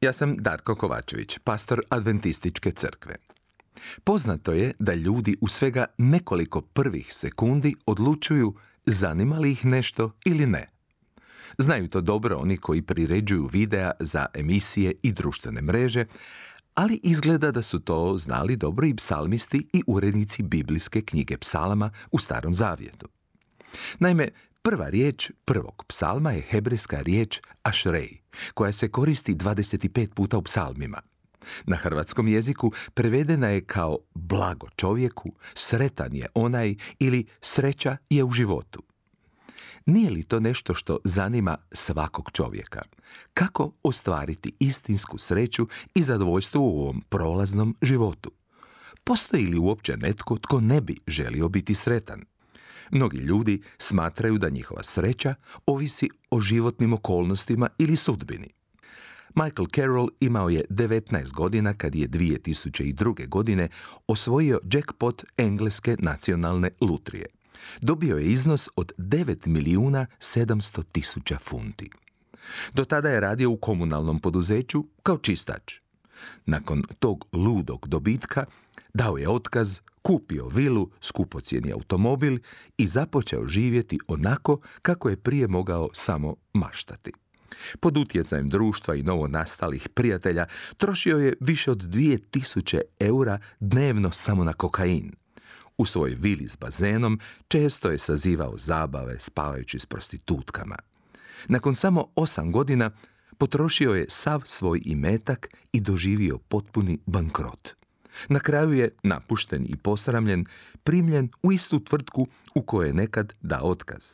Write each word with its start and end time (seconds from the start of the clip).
Ja 0.00 0.12
sam 0.12 0.36
Darko 0.36 0.74
Kovačević, 0.74 1.38
pastor 1.38 1.80
Adventističke 1.88 2.70
crkve. 2.70 3.14
Poznato 4.04 4.52
je 4.52 4.72
da 4.78 4.94
ljudi 4.94 5.36
u 5.40 5.48
svega 5.48 5.84
nekoliko 5.98 6.60
prvih 6.60 7.14
sekundi 7.14 7.74
odlučuju 7.86 8.54
zanima 8.86 9.38
li 9.38 9.50
ih 9.50 9.64
nešto 9.64 10.10
ili 10.24 10.46
ne. 10.46 10.68
Znaju 11.58 11.88
to 11.88 12.00
dobro 12.00 12.36
oni 12.36 12.56
koji 12.56 12.82
priređuju 12.82 13.48
videa 13.52 13.90
za 14.00 14.26
emisije 14.34 14.94
i 15.02 15.12
društvene 15.12 15.62
mreže, 15.62 16.04
ali 16.74 17.00
izgleda 17.02 17.50
da 17.50 17.62
su 17.62 17.78
to 17.78 18.18
znali 18.18 18.56
dobro 18.56 18.86
i 18.86 18.94
psalmisti 18.94 19.68
i 19.72 19.82
urednici 19.86 20.42
biblijske 20.42 21.02
knjige 21.02 21.36
psalama 21.36 21.90
u 22.10 22.18
Starom 22.18 22.54
Zavjetu. 22.54 23.08
Naime, 23.98 24.28
Prva 24.62 24.88
riječ 24.88 25.30
prvog 25.44 25.84
psalma 25.86 26.32
je 26.32 26.40
hebrejska 26.40 27.00
riječ 27.00 27.40
ašrej, 27.62 28.20
koja 28.54 28.72
se 28.72 28.88
koristi 28.88 29.34
25 29.34 30.14
puta 30.14 30.38
u 30.38 30.42
psalmima. 30.42 31.00
Na 31.66 31.76
hrvatskom 31.76 32.28
jeziku 32.28 32.72
prevedena 32.94 33.48
je 33.48 33.64
kao 33.64 33.98
blago 34.14 34.66
čovjeku, 34.76 35.32
sretan 35.54 36.14
je 36.14 36.26
onaj 36.34 36.74
ili 36.98 37.26
sreća 37.40 37.96
je 38.10 38.24
u 38.24 38.30
životu. 38.30 38.82
Nije 39.86 40.10
li 40.10 40.22
to 40.22 40.40
nešto 40.40 40.74
što 40.74 40.98
zanima 41.04 41.56
svakog 41.72 42.30
čovjeka? 42.32 42.82
Kako 43.34 43.72
ostvariti 43.82 44.52
istinsku 44.58 45.18
sreću 45.18 45.68
i 45.94 46.02
zadovoljstvo 46.02 46.62
u 46.62 46.80
ovom 46.80 47.02
prolaznom 47.08 47.76
životu? 47.82 48.30
Postoji 49.04 49.46
li 49.46 49.58
uopće 49.58 49.96
netko 49.96 50.38
tko 50.38 50.60
ne 50.60 50.80
bi 50.80 50.96
želio 51.06 51.48
biti 51.48 51.74
sretan? 51.74 52.24
Mnogi 52.90 53.18
ljudi 53.18 53.62
smatraju 53.78 54.38
da 54.38 54.48
njihova 54.48 54.82
sreća 54.82 55.34
ovisi 55.66 56.08
o 56.30 56.40
životnim 56.40 56.92
okolnostima 56.92 57.68
ili 57.78 57.96
sudbini. 57.96 58.48
Michael 59.34 59.66
Carroll 59.74 60.08
imao 60.20 60.48
je 60.48 60.64
19 60.70 61.32
godina 61.32 61.74
kad 61.74 61.94
je 61.94 62.08
2002. 62.08 63.28
godine 63.28 63.68
osvojio 64.06 64.60
jackpot 64.72 65.24
engleske 65.36 65.96
nacionalne 65.98 66.70
lutrije. 66.80 67.26
Dobio 67.80 68.16
je 68.16 68.26
iznos 68.26 68.68
od 68.76 68.92
9 68.98 69.46
milijuna 69.46 70.06
700 70.18 70.82
tisuća 70.92 71.38
funti. 71.38 71.90
Do 72.72 72.84
tada 72.84 73.10
je 73.10 73.20
radio 73.20 73.50
u 73.50 73.56
komunalnom 73.56 74.20
poduzeću 74.20 74.84
kao 75.02 75.18
čistač. 75.18 75.74
Nakon 76.46 76.82
tog 76.98 77.26
ludog 77.32 77.88
dobitka 77.88 78.44
dao 78.98 79.18
je 79.18 79.28
otkaz, 79.28 79.80
kupio 80.02 80.48
vilu, 80.48 80.90
skupocjeni 81.00 81.72
automobil 81.72 82.38
i 82.78 82.86
započeo 82.86 83.46
živjeti 83.46 83.98
onako 84.08 84.60
kako 84.82 85.08
je 85.08 85.16
prije 85.16 85.48
mogao 85.48 85.88
samo 85.92 86.34
maštati. 86.52 87.12
Pod 87.80 87.98
utjecajem 87.98 88.48
društva 88.48 88.94
i 88.94 89.02
novo 89.02 89.28
nastalih 89.28 89.88
prijatelja 89.88 90.46
trošio 90.76 91.18
je 91.18 91.34
više 91.40 91.70
od 91.70 91.82
2000 91.82 92.80
eura 93.00 93.38
dnevno 93.60 94.10
samo 94.10 94.44
na 94.44 94.52
kokain. 94.52 95.12
U 95.78 95.84
svojoj 95.84 96.14
vili 96.14 96.48
s 96.48 96.56
bazenom 96.56 97.20
često 97.48 97.90
je 97.90 97.98
sazivao 97.98 98.52
zabave 98.56 99.18
spavajući 99.18 99.78
s 99.78 99.86
prostitutkama. 99.86 100.76
Nakon 101.48 101.74
samo 101.74 102.06
osam 102.14 102.52
godina 102.52 102.90
potrošio 103.38 103.92
je 103.94 104.06
sav 104.08 104.42
svoj 104.44 104.82
imetak 104.84 105.48
i 105.72 105.80
doživio 105.80 106.38
potpuni 106.38 106.98
bankrot. 107.06 107.77
Na 108.28 108.40
kraju 108.40 108.72
je, 108.72 108.90
napušten 109.02 109.66
i 109.68 109.76
posramljen, 109.76 110.46
primljen 110.82 111.28
u 111.42 111.52
istu 111.52 111.80
tvrtku 111.84 112.26
u 112.54 112.62
kojoj 112.62 112.88
je 112.88 112.94
nekad 112.94 113.32
dao 113.40 113.68
otkaz. 113.68 114.10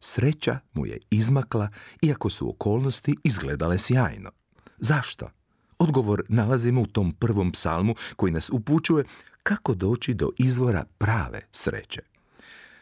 Sreća 0.00 0.58
mu 0.72 0.86
je 0.86 0.98
izmakla, 1.10 1.68
iako 2.02 2.30
su 2.30 2.50
okolnosti 2.50 3.16
izgledale 3.24 3.78
sjajno. 3.78 4.30
Zašto? 4.78 5.30
Odgovor 5.78 6.22
nalazimo 6.28 6.80
u 6.82 6.86
tom 6.86 7.12
prvom 7.12 7.52
psalmu 7.52 7.94
koji 8.16 8.32
nas 8.32 8.50
upućuje 8.50 9.04
kako 9.42 9.74
doći 9.74 10.14
do 10.14 10.30
izvora 10.38 10.84
prave 10.98 11.40
sreće. 11.52 12.02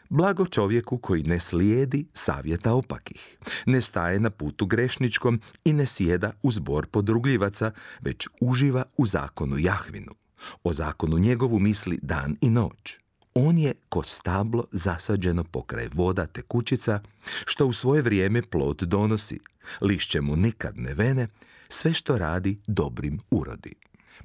Blago 0.09 0.45
čovjeku 0.45 0.97
koji 0.97 1.23
ne 1.23 1.39
slijedi 1.39 2.05
savjeta 2.13 2.73
opakih, 2.73 3.37
ne 3.65 3.81
staje 3.81 4.19
na 4.19 4.29
putu 4.29 4.65
grešničkom 4.65 5.41
i 5.65 5.73
ne 5.73 5.85
sjeda 5.85 6.31
u 6.43 6.51
zbor 6.51 6.87
podrugljivaca, 6.87 7.71
već 8.01 8.27
uživa 8.41 8.83
u 8.97 9.05
zakonu 9.05 9.57
Jahvinu. 9.57 10.15
O 10.63 10.73
zakonu 10.73 11.17
njegovu 11.17 11.59
misli 11.59 11.99
dan 12.01 12.37
i 12.41 12.49
noć. 12.49 12.97
On 13.33 13.57
je 13.57 13.73
ko 13.89 14.03
stablo 14.03 14.65
zasađeno 14.71 15.43
pokraj 15.43 15.89
voda 15.93 16.25
tekućica, 16.25 17.01
što 17.45 17.65
u 17.65 17.71
svoje 17.73 18.01
vrijeme 18.01 18.41
plod 18.41 18.77
donosi. 18.77 19.39
Lišće 19.81 20.21
mu 20.21 20.35
nikad 20.35 20.77
ne 20.77 20.93
vene, 20.93 21.27
sve 21.69 21.93
što 21.93 22.17
radi 22.17 22.61
dobrim 22.67 23.19
urodi. 23.31 23.73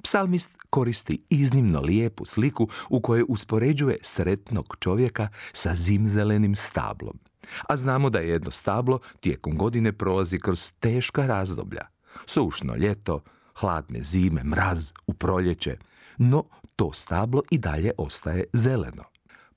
Psalmist 0.01 0.51
koristi 0.69 1.25
iznimno 1.29 1.81
lijepu 1.81 2.25
sliku 2.25 2.69
u 2.89 3.01
kojoj 3.01 3.25
uspoređuje 3.27 3.97
sretnog 4.01 4.75
čovjeka 4.79 5.29
sa 5.53 5.75
zimzelenim 5.75 6.55
stablom. 6.55 7.19
A 7.67 7.77
znamo 7.77 8.09
da 8.09 8.19
je 8.19 8.29
jedno 8.29 8.51
stablo 8.51 8.99
tijekom 9.19 9.57
godine 9.57 9.91
prolazi 9.91 10.39
kroz 10.39 10.71
teška 10.79 11.27
razdoblja. 11.27 11.87
Sušno 12.25 12.75
ljeto, 12.75 13.23
hladne 13.55 14.03
zime, 14.03 14.43
mraz 14.43 14.91
u 15.07 15.13
proljeće, 15.13 15.77
no 16.17 16.43
to 16.75 16.93
stablo 16.93 17.41
i 17.51 17.57
dalje 17.57 17.91
ostaje 17.97 18.43
zeleno. 18.53 19.03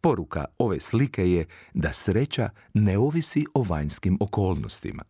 Poruka 0.00 0.44
ove 0.58 0.80
slike 0.80 1.30
je 1.30 1.46
da 1.74 1.92
sreća 1.92 2.50
ne 2.74 2.98
ovisi 2.98 3.44
o 3.54 3.62
vanjskim 3.62 4.18
okolnostima. 4.20 5.02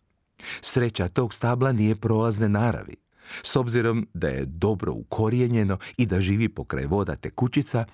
Sreća 0.60 1.08
tog 1.08 1.34
stabla 1.34 1.72
nije 1.72 1.96
prolazne 1.96 2.48
naravi. 2.48 2.94
S 3.42 3.56
obzirom 3.56 4.08
da 4.14 4.28
je 4.28 4.44
dobro 4.44 4.92
ukorijenjeno 4.92 5.78
i 5.96 6.06
da 6.06 6.20
živi 6.20 6.48
pokraj 6.48 6.86
voda 6.86 7.16
tekućica, 7.16 7.84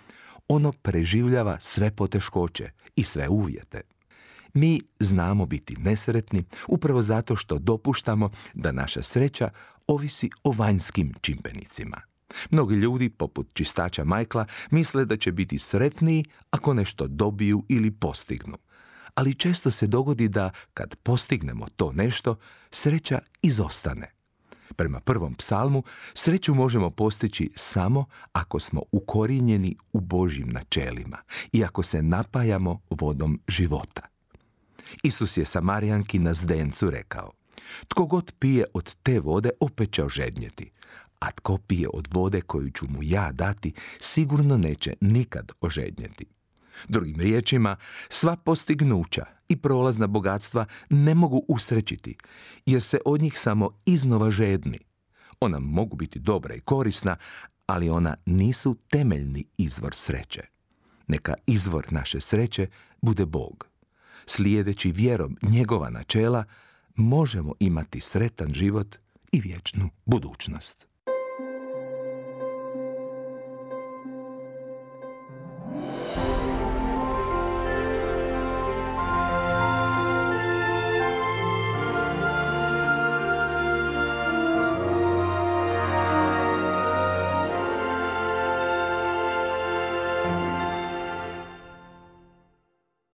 ono 0.48 0.72
preživljava 0.72 1.60
sve 1.60 1.90
poteškoće 1.90 2.70
i 2.96 3.02
sve 3.02 3.28
uvjete. 3.28 3.80
Mi 4.54 4.80
znamo 5.00 5.46
biti 5.46 5.76
nesretni 5.78 6.44
upravo 6.68 7.02
zato 7.02 7.36
što 7.36 7.58
dopuštamo 7.58 8.30
da 8.54 8.72
naša 8.72 9.02
sreća 9.02 9.50
ovisi 9.86 10.30
o 10.44 10.52
vanjskim 10.52 11.14
čimbenicima. 11.20 12.00
Mnogi 12.50 12.74
ljudi, 12.74 13.10
poput 13.10 13.54
čistača 13.54 14.04
Majkla, 14.04 14.46
misle 14.70 15.04
da 15.04 15.16
će 15.16 15.32
biti 15.32 15.58
sretniji 15.58 16.24
ako 16.50 16.74
nešto 16.74 17.06
dobiju 17.06 17.64
ili 17.68 17.90
postignu. 17.90 18.56
Ali 19.14 19.34
često 19.34 19.70
se 19.70 19.86
dogodi 19.86 20.28
da, 20.28 20.50
kad 20.74 20.96
postignemo 20.96 21.66
to 21.76 21.92
nešto, 21.92 22.36
sreća 22.70 23.18
izostane. 23.42 24.10
Prema 24.76 25.00
prvom 25.00 25.34
psalmu, 25.34 25.82
sreću 26.14 26.54
možemo 26.54 26.90
postići 26.90 27.50
samo 27.54 28.04
ako 28.32 28.58
smo 28.60 28.82
ukorijenjeni 28.92 29.76
u 29.92 30.00
Božjim 30.00 30.48
načelima 30.48 31.18
i 31.52 31.64
ako 31.64 31.82
se 31.82 32.02
napajamo 32.02 32.80
vodom 32.90 33.40
života. 33.48 34.13
Isus 35.02 35.36
je 35.36 35.44
Samarijanki 35.44 36.18
na 36.18 36.34
zdencu 36.34 36.90
rekao, 36.90 37.32
tko 37.88 38.06
god 38.06 38.32
pije 38.38 38.64
od 38.74 38.94
te 38.94 39.20
vode 39.20 39.50
opet 39.60 39.92
će 39.92 40.04
ožednjeti, 40.04 40.70
a 41.18 41.30
tko 41.30 41.58
pije 41.58 41.88
od 41.92 42.08
vode 42.10 42.40
koju 42.40 42.70
ću 42.70 42.86
mu 42.88 43.02
ja 43.02 43.32
dati, 43.32 43.72
sigurno 44.00 44.56
neće 44.56 44.94
nikad 45.00 45.52
ožednjeti. 45.60 46.26
Drugim 46.88 47.20
riječima, 47.20 47.76
sva 48.08 48.36
postignuća 48.36 49.26
i 49.48 49.56
prolazna 49.56 50.06
bogatstva 50.06 50.66
ne 50.90 51.14
mogu 51.14 51.44
usrećiti, 51.48 52.16
jer 52.66 52.82
se 52.82 52.98
od 53.04 53.22
njih 53.22 53.38
samo 53.38 53.70
iznova 53.86 54.30
žedni. 54.30 54.78
Ona 55.40 55.58
mogu 55.58 55.96
biti 55.96 56.18
dobra 56.18 56.54
i 56.54 56.60
korisna, 56.60 57.16
ali 57.66 57.90
ona 57.90 58.16
nisu 58.26 58.76
temeljni 58.90 59.44
izvor 59.56 59.94
sreće. 59.94 60.42
Neka 61.06 61.34
izvor 61.46 61.86
naše 61.90 62.20
sreće 62.20 62.66
bude 63.02 63.26
Bog. 63.26 63.73
Slijedeći 64.26 64.92
vjerom 64.92 65.36
njegova 65.42 65.90
načela, 65.90 66.44
možemo 66.94 67.54
imati 67.60 68.00
sretan 68.00 68.54
život 68.54 68.96
i 69.32 69.40
vječnu 69.40 69.90
budućnost. 70.04 70.86